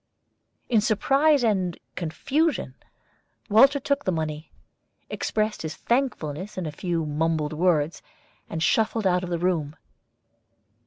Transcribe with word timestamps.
In 0.67 0.81
surprise 0.81 1.43
and 1.43 1.77
confusion 1.95 2.73
Walter 3.51 3.79
took 3.79 4.03
the 4.03 4.11
money, 4.11 4.51
expressed 5.11 5.61
his 5.61 5.75
thankfulness 5.75 6.57
in 6.57 6.65
a 6.65 6.71
few 6.71 7.05
mumbled 7.05 7.53
words, 7.53 8.01
and 8.49 8.63
shuffled 8.63 9.05
out 9.05 9.23
of 9.23 9.29
the 9.29 9.37
room. 9.37 9.75